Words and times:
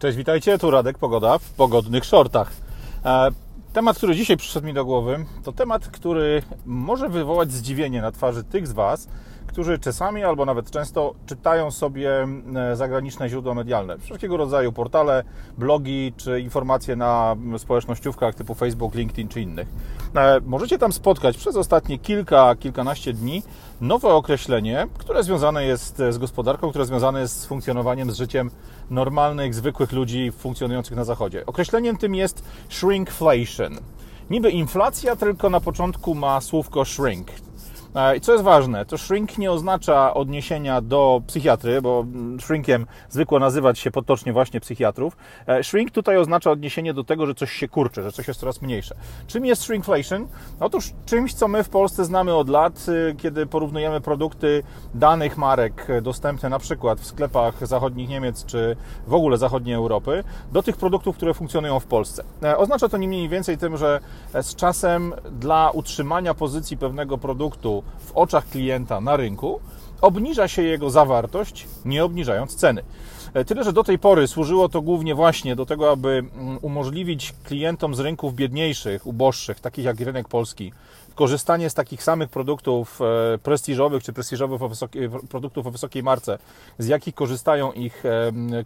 Cześć, 0.00 0.16
witajcie, 0.16 0.58
tu 0.58 0.70
Radek 0.70 0.98
Pogoda 0.98 1.38
w 1.38 1.50
pogodnych 1.50 2.04
shortach. 2.04 2.52
E, 3.04 3.28
temat, 3.72 3.96
który 3.96 4.16
dzisiaj 4.16 4.36
przyszedł 4.36 4.66
mi 4.66 4.74
do 4.74 4.84
głowy, 4.84 5.24
to 5.44 5.52
temat, 5.52 5.88
który 5.88 6.42
może 6.66 7.08
wywołać 7.08 7.52
zdziwienie 7.52 8.02
na 8.02 8.12
twarzy 8.12 8.44
tych 8.44 8.66
z 8.66 8.72
Was, 8.72 9.08
którzy 9.56 9.78
czasami 9.78 10.24
albo 10.24 10.44
nawet 10.44 10.70
często 10.70 11.14
czytają 11.26 11.70
sobie 11.70 12.28
e, 12.56 12.76
zagraniczne 12.76 13.28
źródła 13.28 13.54
medialne, 13.54 13.98
wszelkiego 13.98 14.36
rodzaju 14.36 14.72
portale, 14.72 15.24
blogi 15.58 16.12
czy 16.16 16.40
informacje 16.40 16.96
na 16.96 17.36
społecznościówkach 17.58 18.34
typu 18.34 18.54
Facebook, 18.54 18.94
LinkedIn 18.94 19.28
czy 19.28 19.40
innych. 19.40 19.68
E, 20.16 20.40
możecie 20.46 20.78
tam 20.78 20.92
spotkać 20.92 21.36
przez 21.36 21.56
ostatnie 21.56 21.98
kilka, 21.98 22.54
kilkanaście 22.56 23.12
dni 23.12 23.42
nowe 23.80 24.08
określenie, 24.08 24.86
które 24.98 25.22
związane 25.22 25.64
jest 25.64 26.02
z 26.10 26.18
gospodarką, 26.18 26.70
które 26.70 26.86
związane 26.86 27.20
jest 27.20 27.40
z 27.40 27.46
funkcjonowaniem, 27.46 28.10
z 28.10 28.16
życiem 28.16 28.50
normalnych, 28.90 29.54
zwykłych 29.54 29.92
ludzi 29.92 30.32
funkcjonujących 30.32 30.96
na 30.96 31.04
Zachodzie. 31.04 31.46
Określeniem 31.46 31.96
tym 31.96 32.14
jest 32.14 32.44
shrinkflation. 32.68 33.78
Niby 34.30 34.50
inflacja, 34.50 35.16
tylko 35.16 35.50
na 35.50 35.60
początku 35.60 36.14
ma 36.14 36.40
słówko 36.40 36.84
shrink, 36.84 37.26
E, 37.30 37.55
I 38.16 38.20
co 38.20 38.32
jest 38.32 38.44
ważne, 38.44 38.86
to 38.86 38.98
shrink 38.98 39.38
nie 39.38 39.52
oznacza 39.52 40.14
odniesienia 40.14 40.80
do 40.80 41.22
psychiatry, 41.26 41.82
bo 41.82 42.00
mm, 42.00 42.40
shrinkiem 42.40 42.86
zwykło 43.08 43.38
nazywać 43.38 43.78
się 43.78 43.90
potocznie 43.90 44.32
właśnie 44.32 44.60
psychiatrów. 44.60 45.16
E, 45.46 45.64
shrink 45.64 45.90
tutaj 45.90 46.16
oznacza 46.16 46.50
odniesienie 46.50 46.94
do 46.94 47.04
tego, 47.04 47.26
że 47.26 47.34
coś 47.34 47.52
się 47.52 47.68
kurczy, 47.68 48.02
że 48.02 48.12
coś 48.12 48.28
jest 48.28 48.40
coraz 48.40 48.62
mniejsze. 48.62 48.94
Czym 49.26 49.46
jest 49.46 49.62
shrinkflation? 49.62 50.26
Otóż 50.60 50.92
czymś, 51.06 51.34
co 51.34 51.48
my 51.48 51.64
w 51.64 51.68
Polsce 51.68 52.04
znamy 52.04 52.34
od 52.34 52.48
lat, 52.48 52.86
y, 52.88 53.14
kiedy 53.18 53.46
porównujemy 53.46 54.00
produkty 54.00 54.62
danych 54.94 55.36
marek 55.36 55.88
dostępne 56.02 56.48
na 56.48 56.58
przykład 56.58 57.00
w 57.00 57.06
sklepach 57.06 57.66
zachodnich 57.66 58.08
Niemiec 58.08 58.44
czy 58.44 58.76
w 59.06 59.14
ogóle 59.14 59.38
zachodniej 59.38 59.74
Europy, 59.74 60.24
do 60.52 60.62
tych 60.62 60.76
produktów, 60.76 61.16
które 61.16 61.34
funkcjonują 61.34 61.80
w 61.80 61.86
Polsce. 61.86 62.24
E, 62.42 62.58
oznacza 62.58 62.88
to 62.88 62.96
nie 62.96 63.08
mniej 63.08 63.28
więcej 63.28 63.58
tym, 63.58 63.76
że 63.76 64.00
z 64.42 64.54
czasem 64.54 65.14
dla 65.30 65.70
utrzymania 65.70 66.34
pozycji 66.34 66.76
pewnego 66.76 67.18
produktu 67.18 67.85
w 68.06 68.12
oczach 68.12 68.48
klienta 68.48 69.00
na 69.00 69.16
rynku, 69.16 69.60
obniża 70.00 70.48
się 70.48 70.62
jego 70.62 70.90
zawartość, 70.90 71.66
nie 71.84 72.04
obniżając 72.04 72.56
ceny. 72.56 72.82
E, 73.34 73.44
tyle, 73.44 73.64
że 73.64 73.72
do 73.72 73.84
tej 73.84 73.98
pory 73.98 74.28
służyło 74.28 74.68
to 74.68 74.82
głównie 74.82 75.14
właśnie 75.14 75.56
do 75.56 75.66
tego, 75.66 75.90
aby 75.90 76.08
mm, 76.08 76.58
umożliwić 76.62 77.34
klientom 77.44 77.94
z 77.94 78.00
rynków 78.00 78.34
biedniejszych, 78.34 79.06
uboższych, 79.06 79.60
takich 79.60 79.84
jak 79.84 80.00
rynek 80.00 80.28
polski, 80.28 80.72
korzystanie 81.14 81.70
z 81.70 81.74
takich 81.74 82.02
samych 82.02 82.28
produktów 82.30 83.00
e, 83.34 83.38
prestiżowych 83.38 84.02
czy 84.02 84.12
prestiżowych 84.12 84.62
o 84.62 84.68
wysokiej, 84.68 85.10
produktów 85.28 85.66
o 85.66 85.70
wysokiej 85.70 86.02
marce, 86.02 86.38
z 86.78 86.86
jakich 86.86 87.14
korzystają 87.14 87.72
ich 87.72 88.02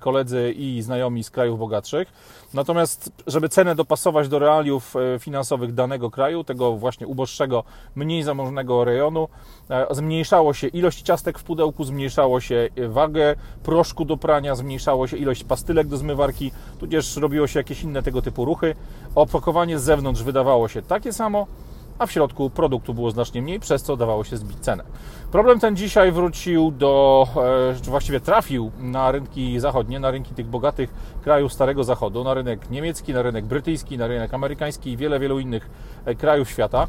koledzy 0.00 0.52
i 0.56 0.82
znajomi 0.82 1.24
z 1.24 1.30
krajów 1.30 1.58
bogatszych. 1.58 2.12
Natomiast, 2.54 3.12
żeby 3.26 3.48
cenę 3.48 3.74
dopasować 3.74 4.28
do 4.28 4.38
realiów 4.38 4.96
e, 4.96 5.18
finansowych 5.18 5.74
danego 5.74 6.10
kraju, 6.10 6.44
tego 6.44 6.72
właśnie 6.72 7.06
uboższego, 7.06 7.64
mniej 7.94 8.22
zamożnego 8.22 8.84
rejonu, 8.84 9.28
e, 9.70 9.86
zmniejszało 9.90 10.54
się 10.54 10.66
ilość 10.66 11.02
ciastek 11.20 11.38
w 11.38 11.44
pudełku, 11.44 11.84
zmniejszało 11.84 12.40
się 12.40 12.68
wagę 12.88 13.36
proszku 13.62 14.04
do 14.04 14.16
prania, 14.16 14.54
zmniejszało 14.54 15.06
się 15.06 15.16
ilość 15.16 15.44
pastylek 15.44 15.86
do 15.86 15.96
zmywarki, 15.96 16.52
tudzież 16.78 17.16
robiło 17.16 17.46
się 17.46 17.60
jakieś 17.60 17.82
inne 17.82 18.02
tego 18.02 18.22
typu 18.22 18.44
ruchy. 18.44 18.74
Opakowanie 19.14 19.78
z 19.78 19.82
zewnątrz 19.82 20.22
wydawało 20.22 20.68
się 20.68 20.82
takie 20.82 21.12
samo, 21.12 21.46
a 21.98 22.06
w 22.06 22.12
środku 22.12 22.50
produktu 22.50 22.94
było 22.94 23.10
znacznie 23.10 23.42
mniej, 23.42 23.60
przez 23.60 23.82
co 23.82 23.96
dawało 23.96 24.24
się 24.24 24.36
zbić 24.36 24.58
cenę. 24.58 24.84
Problem 25.32 25.60
ten 25.60 25.76
dzisiaj 25.76 26.12
wrócił 26.12 26.70
do, 26.70 27.26
e, 27.36 27.80
czy 27.82 27.90
właściwie 27.90 28.20
trafił 28.20 28.70
na 28.78 29.12
rynki 29.12 29.60
zachodnie, 29.60 30.00
na 30.00 30.10
rynki 30.10 30.34
tych 30.34 30.46
bogatych 30.46 30.90
krajów 31.22 31.52
Starego 31.52 31.84
Zachodu, 31.84 32.24
na 32.24 32.34
rynek 32.34 32.70
niemiecki, 32.70 33.14
na 33.14 33.22
rynek 33.22 33.44
brytyjski, 33.44 33.98
na 33.98 34.06
rynek 34.06 34.34
amerykański 34.34 34.90
i 34.90 34.96
wiele, 34.96 35.18
wielu 35.20 35.38
innych 35.38 35.70
e, 36.04 36.14
krajów 36.14 36.50
świata. 36.50 36.86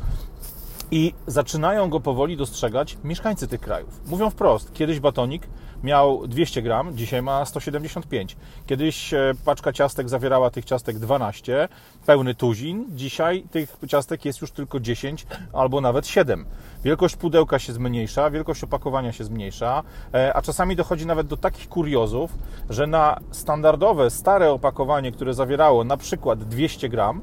I 0.94 1.14
zaczynają 1.28 1.90
go 1.90 2.00
powoli 2.00 2.38
dostrzegać 2.38 2.98
mieszkańcy 3.04 3.48
tych 3.48 3.62
krajów. 3.62 4.02
Mówią 4.08 4.30
wprost, 4.30 4.74
kiedyś 4.74 5.00
batonik 5.00 5.48
miał 5.84 6.28
200 6.28 6.62
gram, 6.62 6.98
dzisiaj 6.98 7.22
ma 7.22 7.46
175. 7.46 8.38
Kiedyś 8.66 9.14
e, 9.14 9.34
paczka 9.46 9.74
ciastek 9.74 10.10
zawierała 10.10 10.50
tych 10.50 10.66
ciastek 10.66 11.00
12, 11.00 11.68
pełny 12.06 12.36
tuzin. 12.36 12.86
Dzisiaj 12.90 13.44
tych 13.52 13.78
ciastek 13.88 14.26
jest 14.26 14.42
już 14.42 14.52
tylko 14.52 14.80
10 14.80 15.28
albo 15.54 15.82
nawet 15.82 16.08
7. 16.08 16.46
Wielkość 16.84 17.16
pudełka 17.16 17.60
się 17.60 17.74
zmniejsza, 17.74 18.30
wielkość 18.30 18.64
opakowania 18.64 19.12
się 19.12 19.24
zmniejsza, 19.24 19.84
e, 20.14 20.34
a 20.34 20.42
czasami 20.42 20.76
dochodzi 20.76 21.06
nawet 21.06 21.28
do 21.28 21.38
takich 21.38 21.70
kuriozów, 21.70 22.32
że 22.70 22.88
na 22.88 23.20
standardowe, 23.32 24.10
stare 24.10 24.52
opakowanie, 24.52 25.12
które 25.12 25.34
zawierało 25.34 25.84
na 25.84 25.98
przykład 25.98 26.44
200 26.44 26.90
gram, 26.90 27.22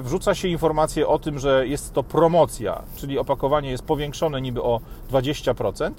wrzuca 0.00 0.34
się 0.34 0.48
informację 0.48 1.08
o 1.08 1.18
tym, 1.18 1.38
że 1.38 1.66
jest 1.66 1.92
to 1.92 2.02
promocja, 2.02 2.82
czyli 2.96 3.18
opakowanie 3.18 3.70
jest 3.70 3.84
powiększone 3.84 4.40
niby 4.40 4.62
o 4.62 4.80
20%, 5.12 5.92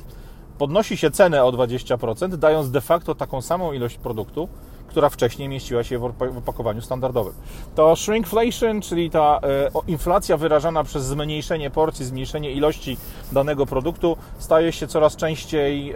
podnosi 0.57 0.97
się 0.97 1.11
cenę 1.11 1.43
o 1.43 1.51
20%, 1.51 2.35
dając 2.35 2.71
de 2.71 2.81
facto 2.81 3.15
taką 3.15 3.41
samą 3.41 3.73
ilość 3.73 3.97
produktu, 3.97 4.49
która 4.87 5.09
wcześniej 5.09 5.49
mieściła 5.49 5.83
się 5.83 5.99
w 5.99 6.37
opakowaniu 6.37 6.81
standardowym. 6.81 7.33
To 7.75 7.95
shrinkflation, 7.95 8.81
czyli 8.81 9.09
ta 9.09 9.39
e, 9.43 9.71
inflacja 9.87 10.37
wyrażana 10.37 10.83
przez 10.83 11.05
zmniejszenie 11.05 11.69
porcji, 11.69 12.05
zmniejszenie 12.05 12.51
ilości 12.51 12.97
danego 13.31 13.65
produktu, 13.65 14.17
staje 14.37 14.71
się 14.71 14.87
coraz 14.87 15.15
częściej 15.15 15.91
e, 15.91 15.95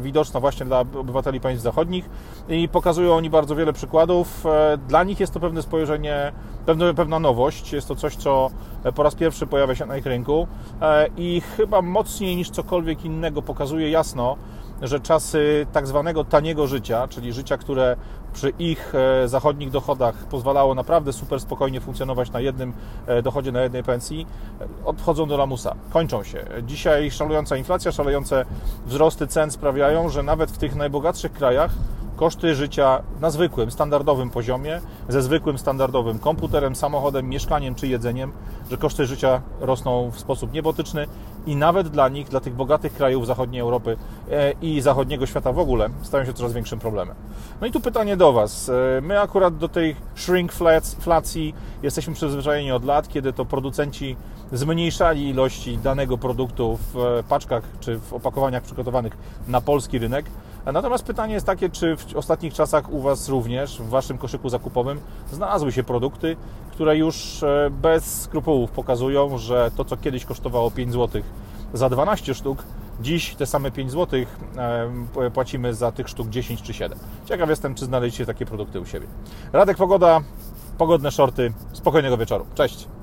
widoczna 0.00 0.40
właśnie 0.40 0.66
dla 0.66 0.80
obywateli 0.80 1.40
państw 1.40 1.62
zachodnich 1.62 2.10
i 2.48 2.68
pokazują 2.68 3.14
oni 3.14 3.30
bardzo 3.30 3.56
wiele 3.56 3.72
przykładów. 3.72 4.46
E, 4.46 4.78
dla 4.88 5.04
nich 5.04 5.20
jest 5.20 5.34
to 5.34 5.40
pewne 5.40 5.62
spojrzenie, 5.62 6.32
pewna, 6.66 6.94
pewna 6.94 7.18
nowość, 7.18 7.72
jest 7.72 7.88
to 7.88 7.94
coś, 7.94 8.16
co 8.16 8.50
po 8.94 9.02
raz 9.02 9.14
pierwszy 9.14 9.46
pojawia 9.46 9.74
się 9.74 9.86
na 9.86 9.96
ich 9.96 10.06
rynku 10.06 10.46
i 11.16 11.42
chyba 11.56 11.82
mocniej 11.82 12.36
niż 12.36 12.50
cokolwiek 12.50 13.04
innego 13.04 13.42
pokazuje 13.42 13.90
jasno, 13.90 14.36
że 14.82 15.00
czasy 15.00 15.66
tak 15.72 15.86
zwanego 15.86 16.24
taniego 16.24 16.66
życia, 16.66 17.08
czyli 17.08 17.32
życia, 17.32 17.58
które 17.58 17.96
przy 18.32 18.52
ich 18.58 18.92
e, 18.94 19.28
zachodnich 19.28 19.70
dochodach 19.70 20.14
pozwalało 20.14 20.74
naprawdę 20.74 21.12
super 21.12 21.40
spokojnie 21.40 21.80
funkcjonować 21.80 22.30
na 22.30 22.40
jednym 22.40 22.72
e, 23.06 23.22
dochodzie, 23.22 23.52
na 23.52 23.62
jednej 23.62 23.82
pensji, 23.82 24.26
odchodzą 24.84 25.28
do 25.28 25.36
lamusa, 25.36 25.74
kończą 25.90 26.24
się. 26.24 26.44
Dzisiaj 26.62 27.10
szalejąca 27.10 27.56
inflacja, 27.56 27.92
szalejące 27.92 28.44
wzrosty 28.86 29.26
cen 29.26 29.50
sprawiają, 29.50 30.08
że 30.08 30.22
nawet 30.22 30.50
w 30.50 30.58
tych 30.58 30.76
najbogatszych 30.76 31.32
krajach 31.32 31.70
koszty 32.20 32.54
życia 32.54 33.02
na 33.20 33.30
zwykłym, 33.30 33.70
standardowym 33.70 34.30
poziomie, 34.30 34.80
ze 35.08 35.22
zwykłym, 35.22 35.58
standardowym 35.58 36.18
komputerem, 36.18 36.76
samochodem, 36.76 37.28
mieszkaniem 37.28 37.74
czy 37.74 37.88
jedzeniem, 37.88 38.32
że 38.70 38.76
koszty 38.76 39.06
życia 39.06 39.40
rosną 39.60 40.10
w 40.10 40.20
sposób 40.20 40.52
niebotyczny 40.52 41.06
i 41.46 41.56
nawet 41.56 41.88
dla 41.88 42.08
nich, 42.08 42.28
dla 42.28 42.40
tych 42.40 42.54
bogatych 42.54 42.92
krajów 42.92 43.26
zachodniej 43.26 43.60
Europy 43.60 43.96
e, 44.30 44.52
i 44.62 44.80
zachodniego 44.80 45.26
świata 45.26 45.52
w 45.52 45.58
ogóle, 45.58 45.88
stają 46.02 46.24
się 46.24 46.32
coraz 46.32 46.52
większym 46.52 46.78
problemem. 46.78 47.16
No 47.60 47.66
i 47.66 47.72
tu 47.72 47.80
pytanie 47.80 48.16
do 48.16 48.32
Was. 48.32 48.68
E, 48.68 49.00
my 49.00 49.20
akurat 49.20 49.56
do 49.56 49.68
tej 49.68 49.96
shrinkflacji 50.14 51.54
jesteśmy 51.82 52.14
przyzwyczajeni 52.14 52.72
od 52.72 52.84
lat, 52.84 53.08
kiedy 53.08 53.32
to 53.32 53.44
producenci 53.44 54.16
zmniejszali 54.52 55.28
ilości 55.28 55.78
danego 55.78 56.18
produktu 56.18 56.78
w 56.94 57.22
paczkach 57.28 57.62
czy 57.80 57.98
w 57.98 58.12
opakowaniach 58.12 58.62
przygotowanych 58.62 59.16
na 59.48 59.60
polski 59.60 59.98
rynek. 59.98 60.26
Natomiast 60.66 61.04
pytanie 61.04 61.34
jest 61.34 61.46
takie, 61.46 61.70
czy 61.70 61.96
w 61.96 62.16
ostatnich 62.16 62.54
czasach 62.54 62.92
u 62.92 63.00
Was 63.00 63.28
również, 63.28 63.78
w 63.78 63.88
Waszym 63.88 64.18
koszyku 64.18 64.48
zakupowym, 64.48 65.00
znalazły 65.32 65.72
się 65.72 65.82
produkty, 65.82 66.36
które 66.70 66.96
już 66.96 67.42
e, 67.42 67.70
bez 67.70 68.22
skrupułów 68.22 68.70
pokazują, 68.70 69.38
że 69.38 69.70
to, 69.76 69.84
co 69.84 69.96
kiedyś 69.96 70.24
kosztowało 70.24 70.70
5 70.70 70.92
zł 70.92 71.22
za 71.74 71.88
12 71.88 72.34
sztuk, 72.34 72.62
dziś 73.00 73.34
te 73.34 73.46
same 73.46 73.70
5 73.70 73.90
zł 73.90 74.20
e, 74.56 75.30
płacimy 75.30 75.74
za 75.74 75.92
tych 75.92 76.08
sztuk 76.08 76.28
10 76.28 76.62
czy 76.62 76.74
7. 76.74 76.98
Ciekaw 77.26 77.48
jestem, 77.50 77.74
czy 77.74 77.84
znaleźliście 77.84 78.26
takie 78.26 78.46
produkty 78.46 78.80
u 78.80 78.86
siebie. 78.86 79.06
Radek 79.52 79.76
Pogoda, 79.76 80.20
pogodne 80.78 81.10
shorty, 81.10 81.52
spokojnego 81.72 82.16
wieczoru. 82.16 82.46
Cześć! 82.54 82.99